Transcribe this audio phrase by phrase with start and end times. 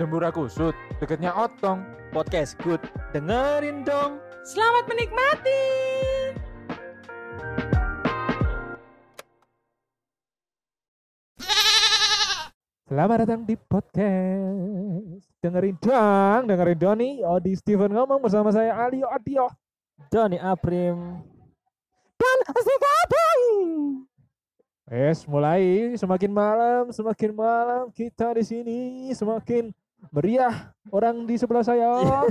[0.00, 1.84] Dembura kusut, deketnya otong.
[2.08, 2.80] Podcast good.
[3.12, 4.16] Dengerin dong.
[4.48, 5.60] Selamat menikmati.
[12.88, 15.28] Selamat datang di podcast.
[15.44, 19.52] Dengerin dong, dengerin Doni, Odi Steven ngomong bersama saya Ali Odio.
[20.08, 21.20] Johnny Aprim.
[22.16, 23.44] Dan Asikabai.
[24.88, 28.78] Yes, mulai semakin malam, semakin malam kita di sini
[29.12, 29.76] semakin
[30.08, 30.72] meriah.
[30.88, 31.92] Orang di sebelah saya.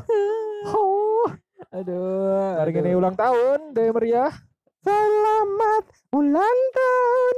[0.73, 1.29] oh,
[1.69, 2.57] Aduh.
[2.57, 4.33] hari ini ulang tahun, deh meriah.
[4.81, 7.37] Selamat ulang tahun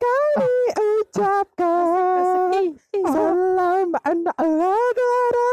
[0.00, 0.54] kami
[1.02, 2.50] ucapkan.
[2.94, 5.50] Selamat anak negara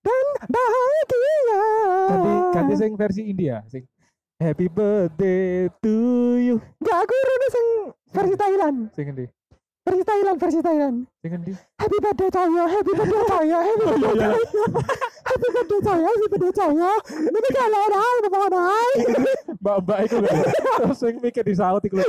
[0.00, 1.64] dan bahagia.
[2.06, 3.84] Ganti, ganti sing versi India, sing
[4.36, 5.96] Happy birthday to
[6.36, 6.56] you.
[6.76, 7.14] Enggak, aku
[7.48, 7.66] sing
[8.12, 8.92] versi Thailand.
[8.92, 9.24] Sing endi?
[9.86, 10.96] Versi Thailand, versi Thailand.
[11.22, 11.52] Sing endi?
[11.78, 14.30] Happy birthday Toyo, happy birthday Toyo, happy birthday Toyo.
[15.22, 16.90] Happy birthday Toyo, happy birthday Toyo.
[17.22, 18.62] Ini kalau ada apa ada.
[19.62, 20.36] Mbak-mbak itu kan.
[20.82, 22.06] Terus sing mikir disaut iku lho.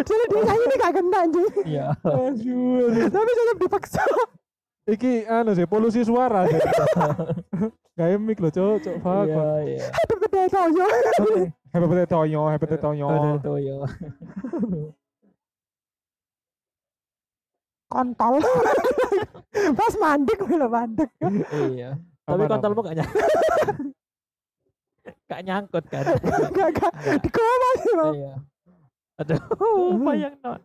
[0.00, 1.48] Jadi dia nyanyi ini gak kena anjing.
[1.68, 1.86] Iya.
[3.12, 4.04] Tapi tetap dipaksa.
[4.88, 6.60] Iki anu sih polusi suara sih.
[7.92, 8.96] Kayak mic lho, Cok, Cok.
[9.04, 9.28] Fuck.
[9.28, 9.84] Iya, iya.
[9.92, 10.86] Happy birthday Toyo.
[11.76, 13.06] Happy birthday Tonyo, happy birthday Tonyo.
[13.12, 13.76] Aduh, Toyo.
[17.90, 18.38] Kontol.
[19.78, 21.10] Pas mandek lho mandek.
[21.74, 21.98] Iya.
[22.22, 23.30] Tapi kontolmu gak nyangkut.
[25.26, 26.04] Gak nyangkut kan?
[26.54, 28.14] Gak gak di koma sih bang.
[28.14, 28.34] Iya.
[29.20, 30.60] Aduh, bayang non.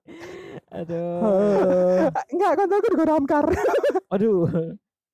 [0.72, 2.08] Aduh.
[2.32, 3.46] Enggak kontolku di damkar.
[4.14, 4.46] Aduh.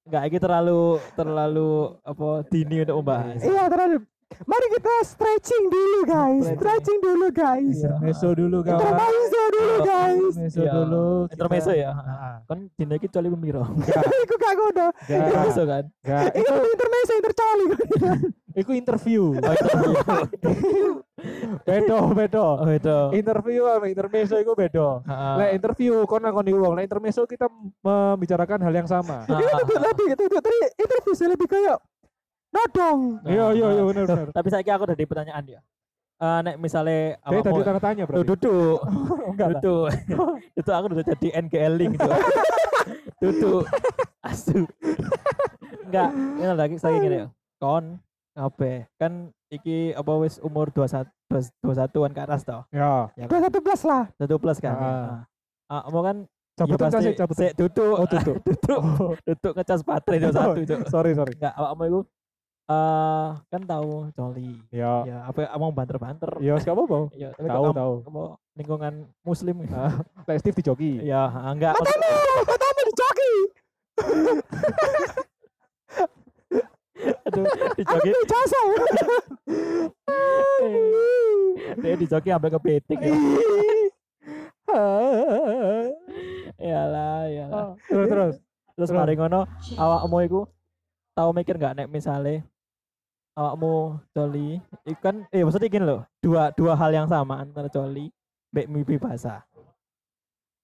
[0.06, 1.72] Enggak, ini terlalu terlalu
[2.03, 3.40] apa dini untuk membahas.
[3.40, 4.03] Iya terlalu.
[4.48, 6.44] Mari kita stretching dulu guys.
[6.44, 6.59] Stretching.
[6.59, 7.78] Stretching dulu guys.
[7.80, 7.94] Iya.
[8.03, 8.80] Meso dulu kawan.
[9.62, 10.34] Dulu guys.
[10.34, 10.72] Meso Iya.
[10.73, 11.06] dulu.
[11.23, 11.92] kita- Intermezzo ya.
[11.94, 13.64] Ah, Kan dina iki coli pemiro.
[14.26, 14.86] Iku gak ngono.
[15.03, 15.84] Intermezzo kan.
[15.88, 16.23] enggak.
[16.34, 17.66] Iku intermezzo intercoli.
[18.62, 19.23] Iku interview.
[19.31, 19.94] Oh, interview.
[21.68, 22.46] Bedo, bedo.
[22.58, 22.97] Oh, itu.
[23.13, 25.06] Interview sama intermezzo itu bedo.
[25.06, 25.34] Heeh.
[25.38, 27.46] Lek interview kon kon diuang, lek intermezzo kita
[27.80, 29.24] membicarakan hal yang sama.
[29.24, 29.56] Ini Heeh.
[29.62, 31.78] lebih lebih itu itu tadi interview lebih kayak
[32.52, 33.00] nodong.
[33.24, 34.28] Iya, iya, iya benar benar.
[34.34, 35.59] Tapi saya aku udah di pertanyaan ya.
[36.22, 38.30] Eh nek misalnya Dia tadi tanda tanya berarti.
[38.30, 38.78] duduk.
[39.34, 39.54] Enggak lah.
[39.58, 39.86] Duduk.
[40.62, 42.12] itu aku udah jadi NGL link gitu.
[43.26, 43.64] duduk.
[44.22, 44.70] Asu.
[45.90, 47.28] Enggak, ini lagi saya gini ya.
[47.58, 47.98] Kon
[48.38, 48.86] apa?
[49.02, 51.09] Kan iki apa wis umur 21
[51.66, 52.62] 21-an ke atas toh.
[52.70, 53.09] Ya.
[53.18, 53.42] Ya kan?
[53.42, 54.03] satu plus lah.
[54.14, 54.76] Satu plus kan.
[54.78, 55.18] Ah.
[55.74, 57.96] Ah, mau kan Cabutan ya pasti sik duduk.
[57.98, 58.36] Oh, duduk.
[58.46, 58.80] duduk.
[59.00, 60.80] Oh, Duduk ngecas baterai 21 Cuk.
[60.86, 61.34] sorry, sorry.
[61.34, 62.00] Enggak, awakmu iku
[62.72, 64.52] eh kan tahu coli.
[64.70, 65.04] Ya.
[65.04, 66.30] Ya, apa mau banter-banter.
[66.40, 67.09] Ya, gak apa-apa.
[67.18, 67.94] Ya, tapi Tahu, kamu- tahu.
[68.04, 68.22] kamu
[68.54, 69.56] lingkungan muslim.
[69.70, 69.92] Ah,
[70.26, 70.98] Lek Steve dijoki.
[71.02, 71.74] Ya, enggak.
[71.74, 72.08] Matamu,
[72.46, 73.32] matamu dijoki.
[77.24, 77.44] Aduh,
[77.76, 78.09] dijoki.
[78.09, 78.59] Aku jasa.
[81.82, 83.14] Dia dijoki sampai ke betik ya.
[86.58, 87.58] Iyalah, iyalah.
[87.58, 88.36] Ah, Terus terus.
[88.72, 88.94] Terus terus.
[88.94, 90.42] mari ngono, awakmu iku
[91.12, 92.42] tahu mikir enggak nek misale
[93.38, 98.12] awakmu coli, iku kan eh maksudnya gini loh, dua dua hal yang sama antara coli
[98.52, 99.42] mbek mimpi basah.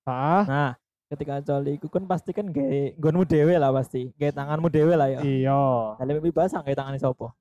[0.07, 0.71] Ah, Nah,
[1.07, 5.07] ketika coli iku kan pasti kan gawe nggonmu dhewe lah pasti, gawe tanganmu dhewe lah
[5.11, 5.19] ya.
[5.23, 5.63] iya.
[6.03, 7.31] Lek mimpi basah gawe tangane sapa?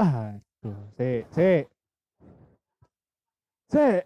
[0.00, 1.64] Aduh, sik, sik.
[3.70, 4.02] Sik.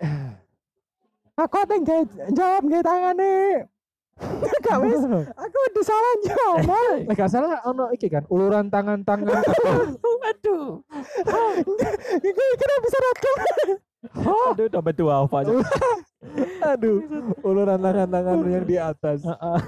[1.35, 3.35] Aku tinggal jawab nggak tangane.
[4.65, 5.03] Gak wis.
[5.35, 7.07] Aku disalah jawab.
[7.09, 9.43] Lek gak salah ono iki kan uluran tangan-tangan.
[10.31, 10.81] Aduh.
[12.29, 13.37] Iku kita bisa rekam.
[14.25, 15.53] Aduh, dompet dua apa aja.
[16.77, 17.01] Aduh,
[17.43, 19.25] uluran tangan-tangan yang di atas.
[19.25, 19.59] Heeh.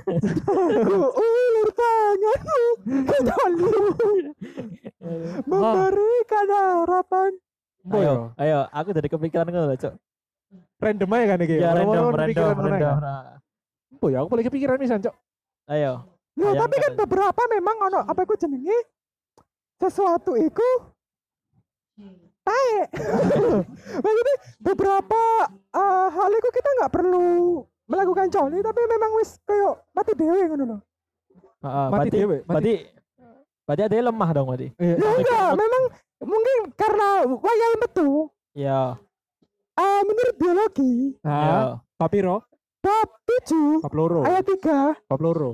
[0.87, 3.67] Ulur tanganmu kembali
[5.47, 7.31] memberikan harapan.
[7.87, 9.95] Ayo, ayo, aku jadi kepikiran ngono Cuk.
[10.77, 11.57] random aja kan iki.
[11.57, 12.97] Ya random, random, orang random.
[13.97, 15.15] Boy, aku paling kepikiran pisan, Cok.
[15.66, 16.04] Ayo.
[16.37, 18.77] Ya, tapi kan beberapa memang ono apa iku jenenge
[19.77, 20.69] sesuatu iku
[22.43, 22.77] tae.
[24.04, 25.21] Maksudnya beberapa
[25.72, 27.27] eh, hal iku kita nggak perlu
[27.87, 30.81] melakukan coli tapi memang wis kayak mati dewe ngono loh.
[31.57, 32.47] Heeh, Mati dewe, mati.
[32.47, 32.75] berarti
[33.65, 34.69] berarti ada lemah dong berarti.
[34.77, 34.95] Iya.
[34.95, 35.83] Ya enggak, memang
[36.21, 38.09] mungkin karena wayai metu
[38.53, 38.81] Iya.
[39.75, 41.57] eh, menurut biologi Nah, Iya.
[41.97, 42.45] papiro,
[42.86, 43.09] bab
[43.50, 45.50] 7 bab loro, ayat 3 bab loro,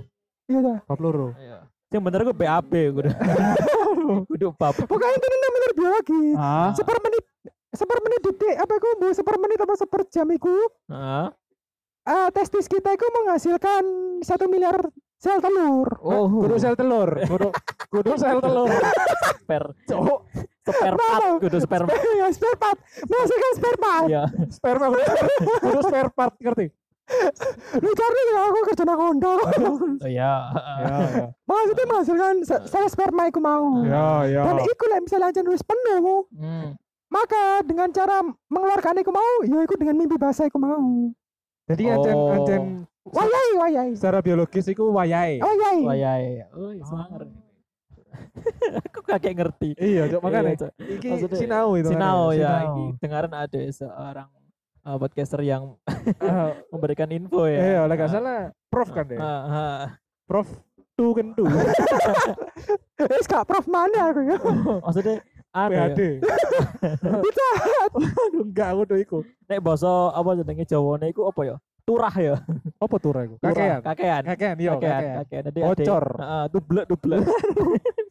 [0.46, 0.78] iya dah.
[0.84, 1.32] bab loro.
[1.40, 1.64] Iya.
[1.88, 3.16] Yang bener gue BAB gue udah.
[4.28, 4.72] Kudu bab.
[4.76, 6.22] Pokoknya itu menurut biologi.
[6.36, 7.24] Ah, Sepermenit
[7.72, 10.52] sepermenit detik apa iku bu sepermenit apa seperjam iku
[10.92, 11.26] Heeh.
[12.04, 13.82] eh, testis kita itu menghasilkan
[14.20, 14.76] satu miliar
[15.16, 15.88] sel telur.
[16.04, 17.48] Oh, Kudu sel telur, kudu
[17.88, 18.68] kudu sel telur.
[19.40, 20.20] spare Cok,
[20.64, 21.28] spare part, Kenapa?
[21.44, 22.00] kudu spare part.
[22.16, 22.78] ya spare part.
[23.08, 24.06] Menghasilkan spare part.
[24.08, 24.22] Iya.
[24.48, 25.80] sperma kudu,
[26.12, 26.66] part ngerti?
[27.76, 29.32] Lu cari ya aku kerja nang Honda.
[29.32, 30.34] Oh iya.
[30.48, 31.24] Ya, ya.
[31.42, 33.80] Maksudnya menghasilkan sel sperma iku mau.
[33.82, 34.42] Ya, ya.
[34.44, 36.74] Dan iku lah misalnya aja nulis penuh, Hmm.
[37.08, 41.12] maka dengan cara mengeluarkan iku mau, ya iku dengan mimpi basah iku mau.
[41.66, 42.32] Jadi Oh.
[42.32, 42.62] ancen
[43.02, 43.90] Wayai, wayai.
[43.94, 45.38] secara biologis iku wayahe.
[45.38, 45.80] Wayai.
[45.82, 46.46] Oh iya iya.
[46.54, 47.26] Oh, semangat.
[48.86, 49.72] Aku kakek ngerti.
[49.74, 50.72] Iya, cok makanya Iya, Cok.
[50.86, 51.88] iki sinau itu.
[51.88, 52.68] Sinau ya,
[53.00, 54.28] dengaran ada seorang
[54.86, 55.76] uh, podcaster yang
[56.22, 57.58] Ah, memberikan info ya.
[57.58, 59.18] Iya, oleh gak salah prof kan deh.
[59.18, 59.80] Ah, ah.
[60.26, 60.48] Prof
[60.94, 61.44] tu kan tu.
[63.12, 64.36] Wis gak prof mana aku ya.
[64.82, 65.16] Maksudnya
[65.52, 66.00] anu ya, PhD.
[68.22, 69.18] Aduh, enggak aku tuh iku.
[69.46, 71.56] nek basa apa jenenge Jawane iku apa ya?
[71.82, 72.34] Turah ya.
[72.78, 73.34] Apa tuh iku?
[73.42, 73.80] Turah, Kakean.
[73.82, 74.22] Kakean.
[74.22, 75.66] Kakean, iya, Kakean, kakean.
[75.66, 76.04] Ocor.
[76.14, 77.20] Heeh, dublek dublek.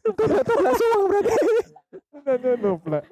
[0.06, 1.34] Itu lah suang berarti.
[2.12, 3.04] Dublek.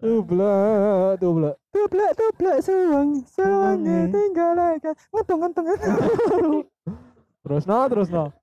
[0.00, 1.54] Dublek, dublek.
[1.68, 4.88] Tublek tublek suang, suangnya tinggal lagi.
[5.12, 5.66] Ngentung ngentung.
[7.46, 8.34] Terus no, terus no.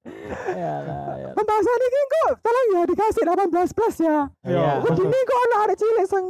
[0.55, 1.29] Ya lah, ya.
[1.35, 4.31] Pembahasan ini kok tolong ya dikasih 18 plus ya.
[4.47, 4.79] Iya.
[4.79, 6.23] Begini kok ono arek cilik sing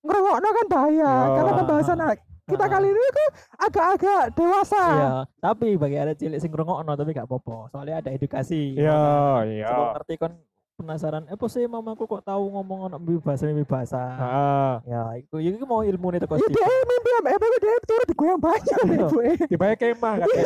[0.00, 1.28] ngrungokno kan bahaya Ya.
[1.36, 2.16] karena pembahasan anak
[2.48, 3.30] kita kali ini kok
[3.68, 4.84] agak-agak dewasa.
[4.88, 5.12] Iya,
[5.44, 7.68] tapi bagi ada cilik sing ngrungokno tapi gak apa-apa.
[7.68, 8.80] Soalnya ada edukasi.
[8.80, 9.66] Iya, Makanya iya.
[9.68, 10.32] Sebelum ngerti kon
[10.76, 13.96] penasaran, eh apa sih mamaku kok tahu ngomong ono mimpi bahasa mimpi bahasa.
[13.96, 14.72] Heeh.
[14.92, 18.38] Ya, itu itu mau ilmu nih teko Ya dia mimpi ambek apa dia turut digoyang
[18.38, 19.06] banyak Iya.
[19.08, 19.18] ibu.
[19.48, 20.44] Dibayar kemah katanya.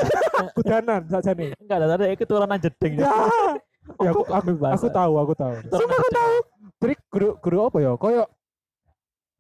[0.55, 1.50] Kudanan saja nih.
[1.59, 2.93] Enggak ada ada keturunan jeding.
[3.03, 3.11] Ya,
[3.99, 4.23] ya aku,
[4.55, 4.75] bahasa?
[4.79, 5.55] aku tahu, aku tahu.
[5.67, 6.43] Keturunan jeding.
[6.81, 7.93] Trik guru guru apa ya?
[7.99, 8.25] Koyo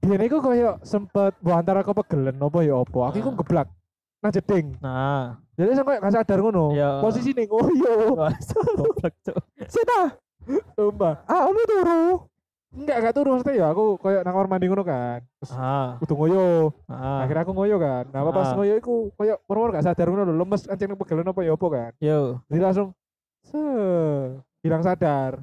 [0.00, 3.00] Biyen iku koyo sempet bu antara kau pegelen apa ya apa.
[3.12, 3.36] Aku iku Ah.
[3.38, 3.68] geblak.
[4.20, 4.66] Nah jeding.
[4.82, 6.64] Nah, Jadi saya koyo gak sadar ngono.
[6.74, 6.98] Iya.
[6.98, 7.68] Posisi wah,
[8.80, 9.36] goblok cuk.
[9.68, 10.16] Sita,
[10.76, 11.16] Mbak.
[11.24, 12.02] ah umi turu.
[12.70, 15.18] Enggak, enggak turun maksudnya ya aku koyo nang kamar mandi ngono kan.
[15.36, 16.70] Terus Ah, kudu ngoyo.
[16.86, 17.20] ah.
[17.20, 18.04] Akhirnya aku ngoyo kan.
[18.08, 18.54] Nah, pas Ah.
[18.54, 21.90] ngoyo iku koyo perwar gak sadar ngono lho, lemes ancen pegelen apa ya apa kan.
[21.98, 22.88] Yo, Jadi langsung
[23.42, 23.58] se
[24.60, 25.42] hilang sadar.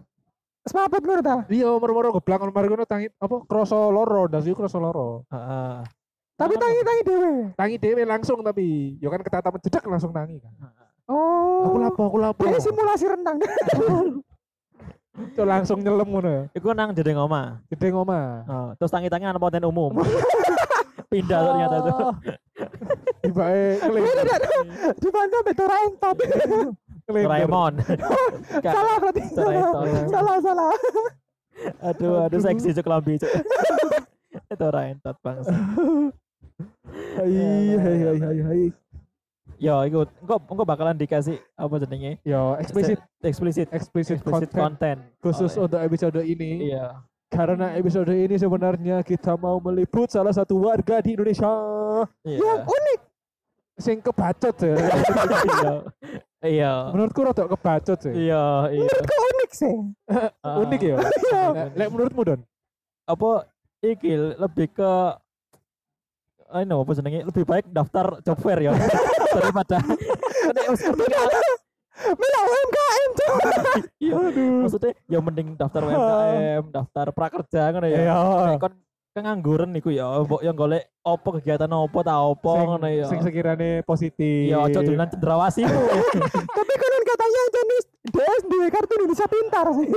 [0.63, 1.37] Semaput ngono ta.
[1.47, 5.27] Iya, moro-moro geblak ngono mari ngono tangi apa kroso loro, ndas iku kroso loro.
[5.27, 5.83] heeh.
[6.33, 6.63] Tapi Ngono.
[6.63, 7.31] tangi-tangi dhewe.
[7.55, 8.65] Tangi dhewe langsung tapi
[8.95, 10.53] yo kan ketatapan jedak langsung tangi kan.
[11.07, 11.65] Oh.
[11.65, 12.41] Aku lapo, aku lapo.
[12.45, 13.35] Dia simulasi renang.
[15.17, 16.43] Cuk, langsung nyelem ngono ya.
[16.53, 17.57] Iku nang jeding oma.
[17.73, 18.45] Gede ngoma.
[18.45, 19.97] Oh, terus tangi-tangi anak ponten umum.
[21.11, 21.93] Pindah ternyata itu.
[23.25, 23.79] Tibae.
[24.99, 26.17] Dibantu ambek Dora Entot.
[27.07, 27.73] Doraemon.
[28.63, 29.21] Gak, Salah berarti.
[30.11, 30.71] Salah salah.
[31.81, 33.31] Aduh, aduh seksi cuk lambi cuk.
[34.53, 35.49] Itu ora entot bangsa.
[37.17, 38.63] Hai hai hai hai hai.
[39.57, 42.21] Yo, iku engko engko bakalan dikasih apa jenenge?
[42.21, 44.99] Yo, eksplisit Explicit eksplisit explicit content content.
[45.17, 46.69] khusus Oh, untuk episode ini.
[46.69, 47.01] Iya.
[47.27, 51.49] Karena episode ini sebenarnya kita mau meliput salah satu warga di Indonesia
[52.21, 52.37] Iya.
[52.39, 53.01] Yang unik.
[53.77, 54.73] sing kebacot ya.
[55.49, 55.73] Iya.
[56.39, 56.73] Iya.
[56.93, 58.13] Menurutku rada kebacot sih.
[58.13, 58.85] Iya, iya.
[58.85, 59.75] Menurutku unik sih.
[60.41, 60.95] Ah, Unik ya.
[61.01, 61.45] Iya.
[61.73, 62.41] Lek menurutmu Don?
[63.05, 63.49] Apa
[63.81, 64.91] iki lebih ke
[66.47, 68.71] I know apa jenenge lebih baik daftar job fair ya
[69.35, 69.83] daripada
[71.97, 73.31] Mila UMKM tuh.
[74.05, 74.13] Iya.
[74.61, 77.99] Maksudnya ya mending daftar UMKM, daftar prakerja ngono ya.
[78.05, 78.17] Iya.
[78.53, 78.73] Nek kon
[79.17, 83.09] kengangguran niku ya, mbok yang golek opo kegiatan opo ta opo ngono ya.
[83.09, 84.53] sing sekiranya positif.
[84.53, 85.81] Ya ojo dolanan cendrawasimu.
[86.45, 89.89] Tapi konon katanya jenis DS di kartu Indonesia Pintar sih.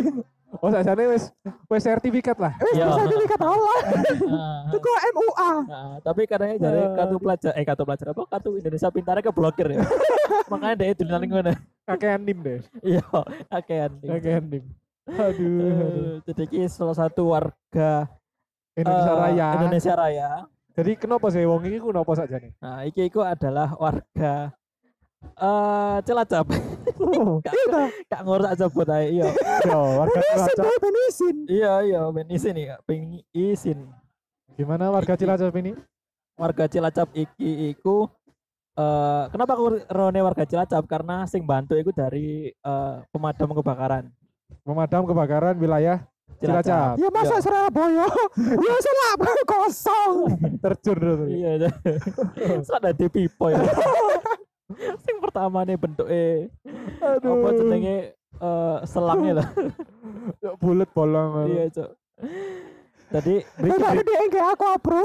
[0.59, 1.31] Oh, sajane wis
[1.71, 2.51] wis sertifikat lah.
[2.75, 2.91] Iya.
[2.91, 3.79] bisa sertifikat Allah.
[4.27, 5.51] Ah, Itu kok MUA.
[5.71, 9.83] ah, tapi katanya dari kartu pelajar eh kartu pelajar apa kartu Indonesia pintarnya keblokir ya.
[10.51, 11.53] Makanya dia dolanan ngono.
[11.87, 12.61] Kakean nim deh.
[12.83, 13.03] Iya,
[13.47, 13.91] akean.
[14.03, 14.65] Kakean nim.
[15.07, 16.03] Aduh, aduh.
[16.19, 18.11] Eh, Jadi ini salah satu warga
[18.75, 19.49] Indonesia eh, Raya.
[19.55, 20.31] Indonesia Raya.
[20.71, 22.53] Jadi kenapa sih wong iki ku napa saja nih?
[22.63, 24.55] Nah, iki iku adalah warga
[25.41, 26.47] eh Cilacap.
[26.49, 27.83] Kak, Iya.
[28.09, 29.17] kak aja buat ae.
[29.17, 29.29] Iya.
[29.65, 30.65] Yo, warga Benisin Cilacap.
[30.65, 31.37] tuh benisin.
[31.49, 32.81] Iya, iya, ben isin nih, Kak.
[32.85, 33.79] Peng isin.
[34.57, 35.21] Gimana warga Iki.
[35.25, 35.73] Cilacap ini?
[36.37, 38.09] Warga Cilacap iki iku
[38.77, 40.85] eh kenapa aku rone warga Cilacap?
[40.85, 44.09] Karena sing bantu iku dari eh, pemadam kebakaran.
[44.65, 46.05] Pemadam kebakaran wilayah
[46.41, 46.97] Cilacap.
[46.97, 47.45] Ya masa Iya.
[47.45, 48.07] Surabaya?
[48.69, 49.13] Ya salah
[49.45, 50.13] kosong.
[50.65, 51.19] Terjun terus.
[51.29, 51.51] Iya,
[52.73, 53.61] ada di pipo ya.
[55.05, 56.49] sing pertama nih bentuknya
[57.01, 57.43] Aduh.
[57.43, 59.49] apa jenenge eh selangnya lah.
[60.43, 61.49] Yo, Bulet bolong.
[61.49, 61.91] iya, Cok.
[63.11, 65.03] Jadi Tapi dia enggak aku bro.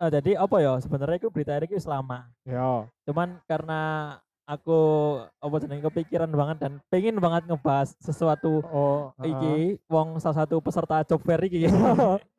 [0.00, 2.88] Ah, jadi apa ya sebenarnya itu berita ini selama Ya.
[3.04, 3.80] cuman karena
[4.46, 4.78] aku
[5.36, 11.02] apa jenenge kepikiran banget dan pengen banget ngebahas sesuatu Oh, iki wong salah satu peserta
[11.02, 11.66] job fair iki.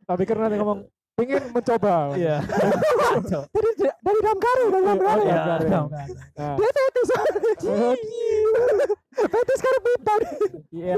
[0.07, 2.13] Tapi karena ngomong pengen mencoba.
[2.13, 2.37] Iya.
[3.53, 5.17] Dari dari damkar dari damkar.
[5.17, 5.33] Oh, Iya.
[5.57, 5.81] iya.
[6.37, 7.09] Nah, Dia fetis.
[9.17, 10.21] fetis karo piton.
[10.69, 10.93] Iya.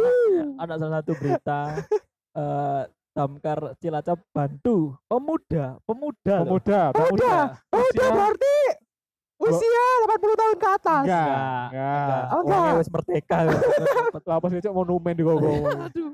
[0.59, 1.59] Ada salah satu berita
[2.35, 6.35] eh Damkar Cilacap bantu pemuda, pemuda.
[6.39, 6.55] loh.
[6.55, 7.33] pemuda, Pemuda.
[7.73, 8.55] Usia- dia berarti
[9.41, 11.03] usia 80 tahun ke atas.
[11.03, 12.23] Enggak, Enggak, enggak.
[12.29, 12.71] Oh, enggak.
[12.77, 13.37] wis merdeka.
[14.23, 15.51] Lah pas itu monumen di gogo.
[15.89, 16.11] Aduh.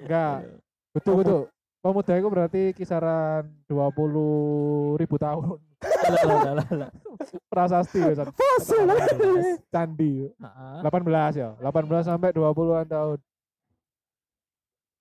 [0.00, 0.34] Enggak.
[0.94, 1.40] Betul betul.
[1.82, 5.58] Pemuda itu berarti kisaran 20 ribu tahun.
[5.82, 6.90] Lah, lah, lah, lah, lah.
[7.50, 8.22] Prasasti ya.
[8.30, 8.86] Fosil.
[9.66, 10.30] candi.
[10.30, 10.78] Heeh.
[10.86, 11.58] 18 ya.
[11.58, 13.18] 18 sampai 20-an tahun.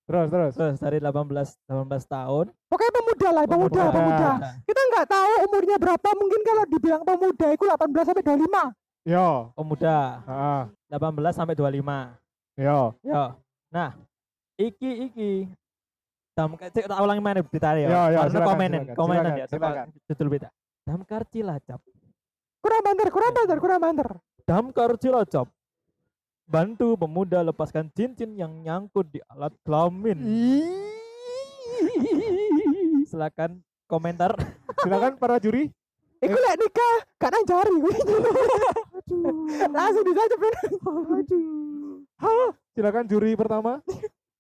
[0.10, 0.54] Terus terus.
[0.58, 2.46] Terus dari 18 18 tahun.
[2.66, 3.92] Pokoknya pemuda lah, pemuda, Pemuda.
[3.94, 4.30] pemuda.
[4.42, 6.10] Nah, Kita nggak tahu umurnya berapa.
[6.18, 8.64] Mungkin kalau dibilang pemuda itu 18 sampai 25.
[9.06, 9.30] Yo.
[9.54, 10.62] Pemuda Heeh.
[10.98, 12.18] 18 sampai 25.
[12.58, 12.98] Yo.
[13.06, 13.24] Yo.
[13.70, 13.94] Nah,
[14.58, 15.32] iki iki
[16.42, 17.88] Damkar cek tak ulangi mana berita ya.
[17.88, 19.46] Ya, ya, silakan, komenan, silakan, silakan, ya.
[19.46, 19.88] silakan.
[20.10, 20.50] Judul berita.
[20.82, 21.82] Damkar Cilacap.
[22.62, 24.10] Kurang banter, kurang banter, kurang banter.
[24.50, 25.48] Damkar Cilacap
[26.52, 30.20] bantu pemuda lepaskan cincin yang nyangkut di alat kelamin.
[33.08, 34.36] Silakan komentar.
[34.84, 35.72] Silakan para juri.
[36.22, 37.76] Iku lek nikah gak nang jari.
[39.02, 39.34] Aduh.
[39.74, 40.36] Langsung disaja
[41.18, 42.50] Aduh.
[42.76, 43.82] Silakan juri pertama.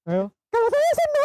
[0.05, 0.29] Ayo.
[0.51, 1.23] Kalau saya sih no.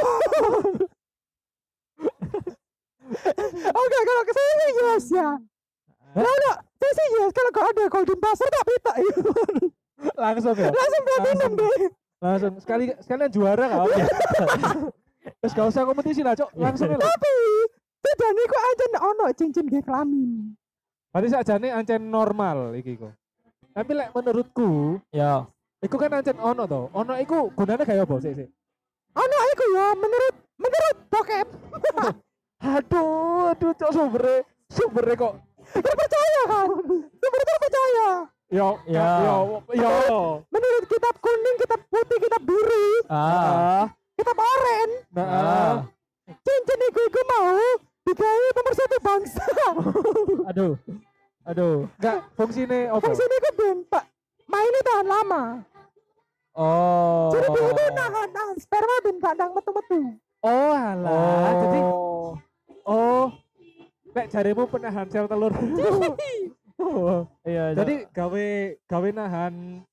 [3.66, 5.28] Oke, kalau ke saya sih yes ya.
[6.16, 7.30] Kalau enggak, saya sih yes.
[7.34, 8.92] Kalau gak ada golden passer tak pita.
[10.16, 10.70] Langsung ya.
[10.70, 11.76] Langsung platinum deh.
[12.16, 13.86] Langsung sekali sekalian juara kau.
[15.42, 16.50] Terus gak usah kompetisi lah, Cok.
[16.56, 16.98] Langsung ya.
[16.98, 17.34] Tapi
[18.00, 20.54] tidak nih kok aja ono cincin ge kelamin.
[21.10, 23.12] Berarti sakjane ancen normal iki kok.
[23.74, 25.44] Tapi lek menurutku, Ya.
[25.84, 26.88] iku kan ancen ono to.
[26.94, 28.48] Ono iku gunane kayak apa sih sih?
[29.16, 31.48] Ono iku ya menurut menurut bokep.
[32.76, 34.42] Aduh, aduh cok sumbernya
[34.72, 35.34] sumbernya kok.
[35.70, 36.66] Terpercaya kan?
[36.96, 38.08] Sumber terpercaya.
[38.46, 39.06] Yo, Ya.
[39.22, 39.36] yo,
[39.76, 39.92] yo.
[40.48, 43.90] Menurut kitab kuning, kitab putih, kitab biru, Ah.
[44.16, 45.74] Kitab oren, nah, Ah.
[46.30, 47.60] cincin iku iku mau
[48.06, 49.46] digawe pemersatu bangsa.
[50.50, 50.72] Aduh.
[51.46, 51.76] Aduh.
[52.00, 53.02] Enggak fungsine apa?
[53.04, 54.04] Fungsi ini ku ben pak
[54.48, 55.42] mainnya tahan lama.
[56.56, 57.28] Oh.
[57.36, 60.00] Jadi dia itu nahan nahan sperma ben gak nang metu-metu.
[60.40, 61.52] Oh, alah.
[61.60, 62.32] Jadi Oh.
[62.88, 63.26] oh.
[64.16, 65.52] Lek jarimu penahan sel telur.
[66.80, 67.28] oh.
[67.48, 68.46] Iya, Jadi gawe
[68.88, 69.84] gawe nahan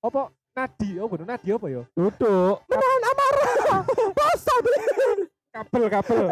[0.00, 2.56] apa nadi oh bener nadi apa ya duduk.
[2.64, 3.80] Menahan amarah.
[4.16, 4.80] Bosa deh.
[5.56, 6.24] kabel kabel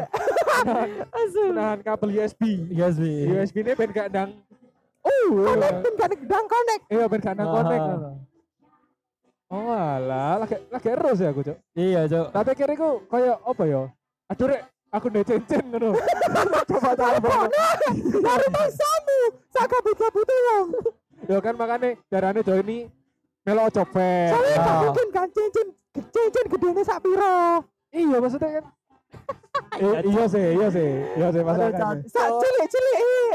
[1.48, 3.24] menahan kabel USB Bi.
[3.24, 4.30] USB ini ben gak ndang
[5.04, 6.82] Uh, connect ben gak dang connect.
[6.88, 7.84] iya ben gak connect
[9.48, 12.26] oh alah lagi lagi terus ya aku cok Iya, Cok.
[12.30, 13.82] tapi kira aku kayak apa ya
[14.26, 15.90] aduh rek aku udah cincin ngono
[16.70, 17.16] coba tahu
[18.16, 19.18] Dari bangsamu.
[19.48, 20.66] Saka butuh butuh wong.
[21.24, 22.88] ya kan makanya darahnya jauh ini
[23.42, 24.80] melo copet Soalnya gak Ah.
[24.82, 25.66] mungkin kan cincin
[26.10, 27.62] cincin gedene sak piro.
[27.90, 28.64] iya maksudnya kan
[29.76, 33.34] I- iya sih iya sih iya sih masalahnya Sak cilik-cilik eh.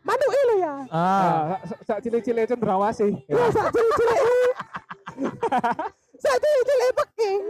[0.00, 0.74] Manuk lho ya.
[0.86, 1.58] Ah.
[1.58, 4.20] ah sak cilik-cilik cenderawasih Iya sak cilik-cilik
[6.22, 7.40] Sak cilik-cilik peking.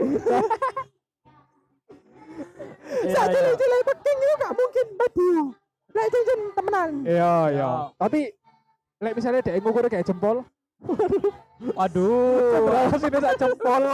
[3.06, 3.34] Iya, Sak iya.
[3.34, 5.30] cilik-cilik peking itu gak mungkin badi.
[5.96, 6.90] Lek cincin temenan.
[7.06, 7.56] Iya, iya.
[7.56, 7.70] Ya.
[7.96, 8.20] Tapi
[9.00, 10.40] lek misalnya dia ngukur kayak jempol,
[11.76, 12.88] Aduh.
[12.92, 13.84] terus ini sak jempol.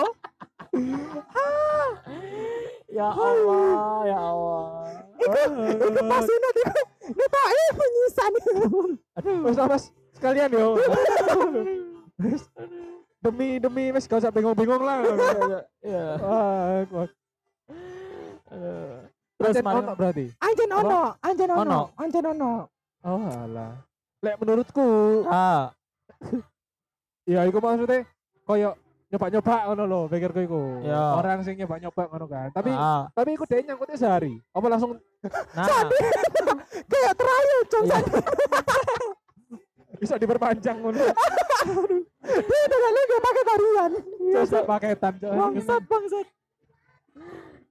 [2.92, 4.84] Ya Allah, ya Allah.
[5.16, 6.62] Iku iku pasti nanti
[7.08, 8.32] kita eh penyisan.
[9.46, 10.76] Wes lah, Mas, sekalian yo.
[13.22, 14.98] Demi demi wes gak usah bingung-bingung lah.
[15.86, 16.06] Iya.
[16.18, 17.10] Ah, kuat.
[18.50, 18.98] Aduh.
[19.38, 19.78] Terus mana?
[19.82, 20.26] ono berarti.
[20.38, 21.80] Anjen ono, anjen ono, Ono.
[21.98, 22.52] anjen ono.
[23.02, 23.72] Oh, alah.
[24.22, 24.86] Lek menurutku,
[25.26, 25.74] Ah,
[27.30, 28.06] ya iku maksudnya
[28.46, 28.78] koyo
[29.10, 30.62] nyoba-nyoba ngono lho, pikirku iku.
[30.86, 31.18] Ya.
[31.18, 32.48] Orang sing nyoba-nyoba ngono kan.
[32.54, 33.10] Tapi ah.
[33.10, 34.38] tapi iku dia nyangkutnya sehari.
[34.54, 34.94] Apa langsung
[35.54, 35.66] Nah,
[36.90, 37.98] Kayak trial cong Iya.
[40.02, 40.98] Bisa diperpanjang ngono.
[42.22, 43.90] Dia udah lalu gak pakai tarian.
[44.34, 45.12] Coba paketan.
[45.22, 45.30] Cok.
[45.38, 46.26] Bangsat, bangsat.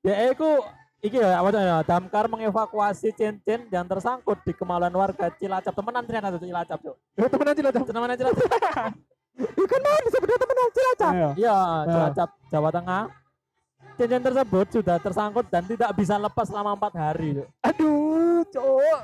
[0.01, 0.63] ya iku
[1.03, 6.33] iki ya apa ya damkar mengevakuasi cincin yang tersangkut di kemaluan warga Cilacap temenan ternyata
[6.33, 7.85] tuh Cilacap tuh Eh, temenan aja lah, Cok.
[7.89, 8.39] temenan Cilacap
[9.41, 11.11] Ikan mau disebutnya temenan cilacap.
[11.13, 11.29] Iya.
[11.37, 11.57] iya
[11.89, 13.03] Cilacap Jawa Tengah
[13.97, 17.47] cincin tersebut sudah tersangkut dan tidak bisa lepas selama empat hari Cuk.
[17.61, 19.01] Aduh, cowok.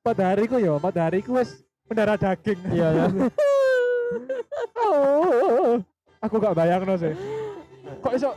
[0.00, 1.60] Pada hariku ya, pada hariku wes
[1.90, 2.58] mendarah daging.
[2.70, 3.06] iya ya
[4.78, 5.78] Oh,
[6.24, 7.14] aku gak bayang sih.
[8.02, 8.30] Kok iso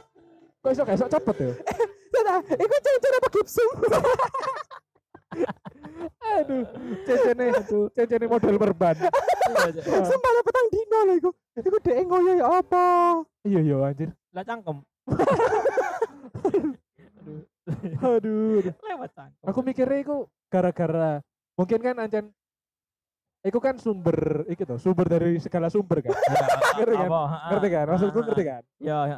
[0.66, 1.54] kok iso iso cepet ya?
[2.14, 3.70] Sudah, iku cincin apa gipsum?
[6.34, 6.66] Aduh,
[7.10, 7.46] cencene
[7.94, 8.96] cencene model perban.
[9.82, 11.30] Sumpah lah petang dino lah iku.
[11.58, 12.86] Iku dek ngoyo ya apa?
[13.46, 14.10] Iya iya anjir.
[14.30, 14.78] Lah cangkem.
[17.98, 18.62] Aduh.
[18.62, 18.74] aduh.
[18.78, 19.46] Lewat cangkem.
[19.50, 21.22] Aku mikirnya itu gara-gara
[21.58, 22.30] mungkin kan ancen
[23.44, 26.16] Iku kan sumber, iki tuh, sumber dari segala sumber kan.
[26.80, 27.10] Ngerti kan?
[27.52, 27.86] Ngerti kan?
[27.92, 28.64] Maksudku ngerti kan?
[28.80, 29.18] Ya, ya.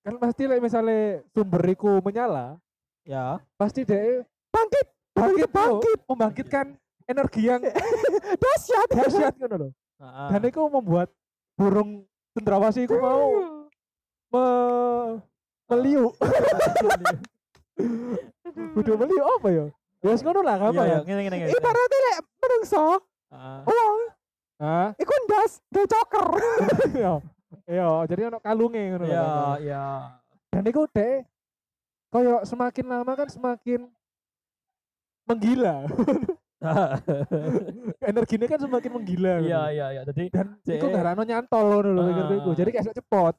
[0.00, 2.56] Kan pasti lah misalnya sumber iku menyala,
[3.04, 3.36] Ya.
[3.54, 5.50] pasti dia Bangkit, bangkit, bangkit.
[5.52, 6.66] bangkit, membangkitkan
[7.04, 7.60] energi yang
[8.42, 8.88] Dahsyat.
[8.88, 9.70] dahsyat kan loh.
[10.32, 11.12] Dan itu membuat
[11.54, 13.28] burung cendrawasih itu mau
[14.32, 14.46] me
[15.68, 16.16] meliuk.
[18.80, 19.66] Udah meliuk apa ya?
[20.00, 20.98] Ya ngono lah Iya, apa iya, ya?
[21.04, 21.36] ngene.
[21.50, 22.84] Ibaratnya lek menungso,
[23.26, 23.58] Heeh.
[23.64, 23.98] uang,
[24.58, 24.88] Hah?
[24.96, 26.26] iku ndas, ndas coker.
[26.96, 27.14] Iya.
[27.66, 29.26] Iya, jadi ono kalunge ngono Iya,
[29.60, 29.84] iya.
[30.48, 31.22] Dan itu deh
[32.08, 33.86] koyo semakin lama kan semakin
[35.24, 35.86] menggila.
[38.02, 39.34] Energinya kan semakin menggila.
[39.40, 40.02] Iya, iya, iya.
[40.04, 40.78] Jadi Dan Cek.
[40.78, 42.06] itu garano nyantol ngono lho Ah.
[42.06, 42.50] mikirku iku.
[42.54, 43.34] Jadi kayak cepot.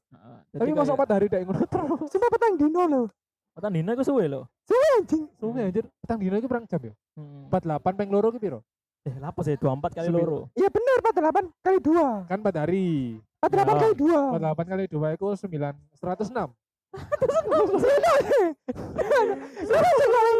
[0.49, 2.07] Tapi masuk empat hari dek ngono terus.
[2.07, 3.05] Sumpah petang dino loh.
[3.57, 4.45] Otak Dina iku suwe lho.
[4.97, 5.25] Anjing.
[5.35, 6.93] Suwe anjir, petang dino iki perang jam ya.
[7.49, 8.61] 48 peng loro ki piro?
[9.07, 10.51] Eh, lapo sih 24 kali loro.
[10.51, 12.27] Iya bener 48 kali 2.
[12.27, 13.15] Kan 4 hari.
[13.39, 13.79] 48 Ya.
[13.79, 14.19] kali 2.
[14.35, 16.51] 48 kali 2 itu 9 106.
[19.63, 20.37] Sudah sekarang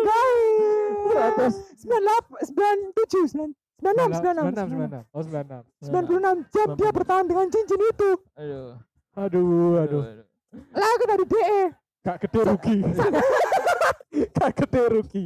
[1.08, 1.54] Seratus.
[1.56, 1.56] guys.
[1.80, 5.16] 98 97 96 96 96 96.
[5.16, 5.64] Oh 96.
[5.80, 8.10] 96 jam dia bertahan dengan cincin itu.
[8.36, 8.76] Aduh.
[9.16, 10.04] Aduh, aduh.
[10.74, 11.62] Lah aku dari DE.
[12.04, 12.78] Gak gede rugi.
[14.38, 15.24] Gak gede rugi.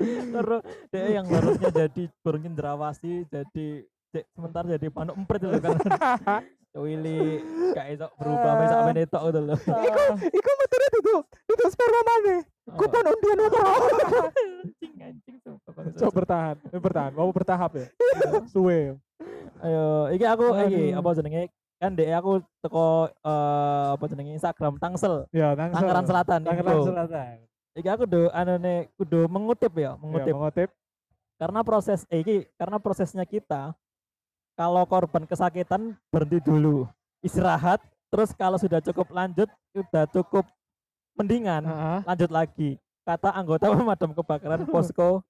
[0.34, 3.66] Terus dia yang harusnya jadi burung cendrawasih jadi
[4.10, 5.76] cek sementara jadi panuk emprit itu kan.
[6.70, 7.42] Willy
[7.74, 9.58] gak iso berubah sampai sampai netok gitu loh.
[9.90, 11.16] Iku iku metere itu.
[11.50, 12.36] Itu sperma mana?
[12.70, 15.98] Kupon undian anjing anjing sumpah bangsa.
[15.98, 17.12] Coba bertahan, eh, bertahan.
[17.18, 17.86] Mau bertahap ya.
[18.46, 18.94] Suwe.
[19.66, 21.50] Ayo, iki aku iki apa jenenge?
[21.82, 25.74] Kan dek aku teko eh, apa jenenge Instagram Tangsel, Ya, Tangsel.
[25.82, 26.40] Tangerang Selatan.
[26.46, 26.86] Tangerang.
[26.86, 27.49] Selatan.
[27.70, 30.34] Iki aku do anone kudu mengutip ya, Ya, mengutip.
[30.34, 30.70] mengutip.
[31.36, 33.72] karena proses eh, iki karena prosesnya kita
[34.52, 36.84] kalau korban kesakitan berhenti dulu
[37.24, 37.80] istirahat
[38.12, 40.44] terus kalau sudah cukup lanjut sudah cukup
[41.16, 41.98] mendingan Heeh.
[42.04, 42.70] lanjut lagi
[43.02, 45.24] kata anggota pemadam kebakaran posko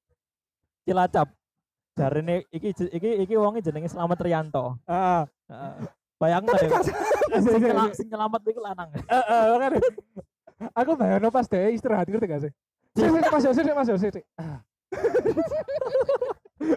[0.83, 1.31] Cilacap
[1.95, 5.23] jarine iki iki iki wonge jenenge Slamet Rianto Heeh.
[5.47, 5.75] Heeh.
[6.19, 6.83] bayangno Tapi ya gak
[7.39, 9.79] sing nyela- sing nyelamat iku lanang Heeh, makanya.
[10.77, 12.53] Aku bayangno pas deh istirahat ngerti gak sih?
[13.31, 13.97] Mas Yo, sik, Mas Yo.
[14.37, 14.61] Ah.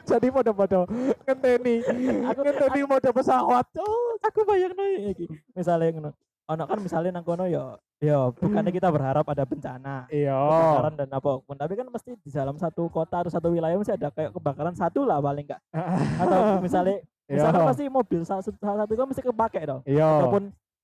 [0.07, 0.87] Jadi mode-mode
[1.25, 1.83] ngenteni,
[2.23, 3.65] aku ngenteni mode pesawat.
[3.75, 6.09] oh aku bayangno iki misalnya ngono
[6.43, 10.35] ono kan misalnya nang kono ya ya bukannya kita berharap ada bencana Iya.
[10.35, 13.95] kebakaran dan apa pun tapi kan mesti di dalam satu kota atau satu wilayah mesti
[13.95, 15.61] ada kayak kebakaran satu lah paling enggak
[16.23, 17.67] atau misalnya misalnya Iya.
[17.71, 20.07] pasti mobil salah satu, salah satu kan mesti kepake dong Iya.
[20.19, 20.43] ataupun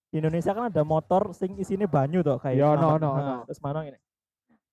[0.09, 2.97] di Indonesia kan ada motor sing isinya banyu tuh kayak Iya, ono, selamat.
[2.97, 3.35] ono, Nah, ono.
[3.45, 3.99] terus mana ini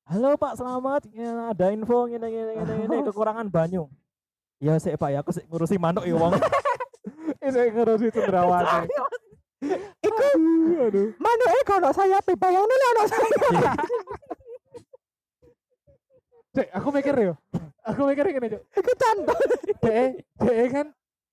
[0.06, 3.84] halo pak selamat Ya, ada info gini gini gini, gini kekurangan banyu
[4.56, 6.32] ya sih pak ya aku sih ngurusi manuk ya wong
[7.38, 8.90] Ini ngurusi cendrawasih.
[10.02, 11.08] Iku Aduh, aduh.
[11.16, 13.72] mana eh kalau saya bayangno lah ono saya.
[16.50, 17.34] Cek, aku mikir yo.
[17.84, 18.62] Aku mikir gini, Cuk.
[18.74, 19.38] Iku cantol.
[19.78, 20.04] DE,
[20.42, 20.86] DE kan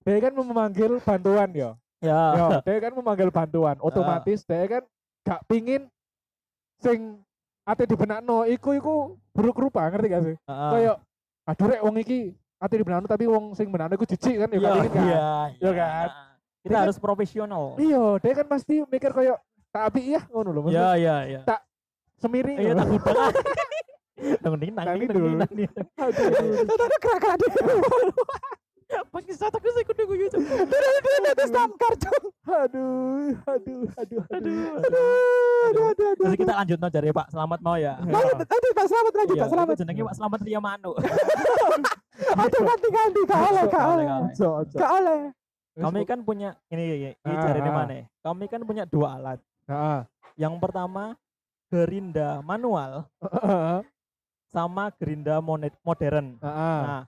[0.04, 1.74] DE kan memanggil bantuan yo.
[2.04, 3.76] Ya Yo, DE kan memanggil bantuan.
[3.80, 4.84] Otomatis DE kan
[5.24, 5.88] gak pingin
[6.78, 7.24] sing
[7.64, 8.94] ate dibenakno iku iku
[9.32, 10.36] buruk rupa ngerti gak sih?
[10.38, 10.72] Heeh.
[10.74, 10.96] Kayak
[11.44, 12.20] aduh rek wong iki
[12.58, 14.84] ate dibenakno tapi wong sing benakno iku jijik kan ya iya kan.
[15.00, 15.26] iya
[15.58, 16.08] Iya kan?
[16.60, 19.40] kita Dia kan- harus profesional Iya, DE kan pasti mikir kayak
[19.70, 20.60] tak api iya ngono lho.
[20.62, 21.58] maksudnya iya iya iya
[22.16, 22.56] Semiri.
[22.56, 23.32] iya tak udah
[24.44, 25.36] Nang ning nang ning dulu.
[25.36, 25.68] Aduh.
[26.64, 27.52] Tadi gerak-gerak dia.
[29.04, 30.28] Pakai saat aku sih kudu guyu.
[30.30, 32.26] Dari dia nanti stamkar cung.
[32.44, 34.22] Aduh, aduh, aduh, aduh.
[34.30, 34.64] Aduh.
[34.74, 35.06] Aduh,
[35.64, 36.24] aduh, aduh, aduh.
[36.24, 37.94] Terus kita lanjut no dari Pak Selamat mau ya.
[38.00, 39.76] Lanjut, nanti Pak Selamat lanjut, Iya, Pak Selamat.
[39.80, 40.92] jenenge Pak Selamat Ria Manu.
[42.34, 44.06] Aduh, ganti-ganti, gak oleh, gak oleh.
[44.74, 45.20] Gak oleh.
[45.74, 47.76] Kami kan punya ini ini, ini Ah, cari ini ah.
[47.76, 47.94] mana?
[48.22, 49.40] Kami kan punya dua alat.
[49.66, 50.00] Heeh.
[50.38, 51.18] Yang pertama
[51.70, 53.10] gerinda manual
[54.46, 56.38] sama gerinda monet- modern.
[56.38, 56.80] Heeh.
[56.86, 57.02] Nah,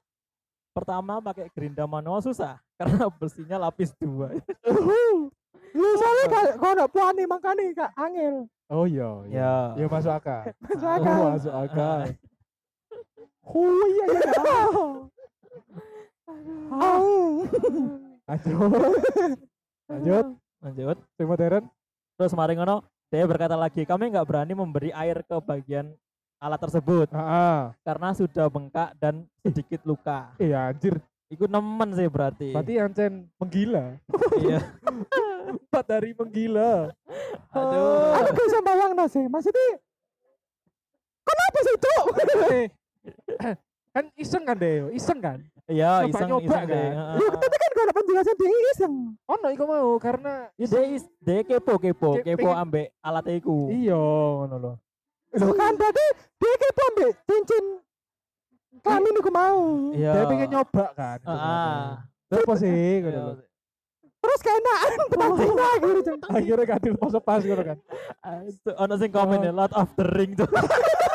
[0.75, 4.35] pertama pakai gerinda manual susah karena besinya lapis dua.
[5.71, 8.35] Lu soalnya kalau kalau nggak puani makanya gak angel.
[8.67, 9.51] Oh iya, iya.
[9.77, 9.85] Ya.
[9.85, 10.41] Ya masuk akal.
[10.59, 11.19] Masuk Oh, akal.
[11.31, 11.99] masuk akal.
[13.45, 14.21] Oh iya iya.
[14.25, 14.63] iya.
[18.33, 18.65] Aduh.
[19.85, 20.25] Lanjut,
[20.65, 20.97] Lanjut.
[21.13, 21.63] sing modern.
[22.17, 22.81] Terus mari ngono,
[23.13, 25.93] dia berkata lagi, kami nggak berani memberi air ke bagian
[26.37, 27.59] alat tersebut Heeh.
[27.81, 30.31] karena sudah bengkak dan sedikit luka.
[30.41, 30.99] Iya anjir.
[31.25, 32.53] Ikut nemen sih berarti.
[32.53, 33.97] Berarti Ancen menggila.
[34.39, 34.61] iya.
[35.57, 36.93] Empat hari menggila.
[37.49, 38.13] Aduh.
[38.21, 39.25] Aku bisa bayang sih.
[39.25, 39.81] Maksudnya
[41.25, 41.73] kenapa sih?
[42.45, 42.67] Eh,
[43.95, 45.39] kan iseng kan deh, iseng kan.
[45.65, 46.89] Iya, iseng nyoba iseng deh.
[46.93, 47.17] kan?
[47.17, 48.93] Ya tapi kan gak ada penjelasan dia iseng.
[49.25, 53.25] Oh no, iku mau karena Ya dia is- dia kepo kepo Ke- kepo ambek alat
[53.33, 53.73] iku.
[53.73, 54.75] iya ngono loh.
[55.35, 56.05] Loh kan berarti
[56.39, 57.65] dia kepo ambek cincin
[58.79, 59.59] kelamin aku mau.
[59.91, 60.11] Iya.
[60.13, 61.17] Dia pengen nyoba kan.
[61.23, 61.81] Heeh.
[62.35, 63.23] Apa sih ngono Iya.
[63.31, 63.37] loh.
[64.25, 66.11] Terus keenaan penancing lagi gitu.
[66.25, 67.77] Akhirnya kadil pas pas ngono kan.
[68.25, 70.49] Ah, itu Ono sing komen ya, Lord of the Ring tuh.